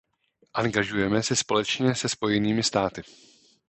[0.53, 3.01] Angažujeme se společně se Spojenými státy.